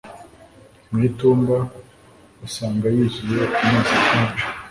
[0.89, 1.55] mu itumba,
[2.45, 4.43] usanga yuzuye amazi akonje